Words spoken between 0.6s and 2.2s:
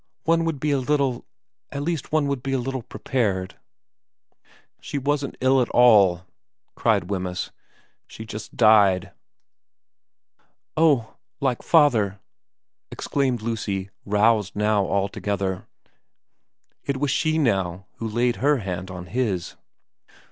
a little at least